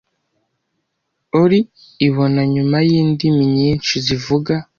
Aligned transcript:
OI 1.39 1.57
ibona 2.07 2.41
nyuma 2.53 2.77
yindimi 2.89 3.43
nyinshi 3.57 3.93
zivuga, 4.05 4.53